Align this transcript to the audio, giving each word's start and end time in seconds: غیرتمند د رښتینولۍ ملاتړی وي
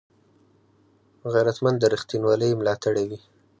غیرتمند 1.33 1.77
د 1.79 1.83
رښتینولۍ 1.93 2.51
ملاتړی 2.59 3.03
وي 3.09 3.19